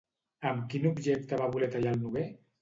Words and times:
Amb 0.51 0.63
quin 0.71 0.87
objecte 0.91 1.39
va 1.43 1.51
voler 1.57 1.69
tallar 1.77 1.93
el 1.99 2.03
noguer? 2.07 2.27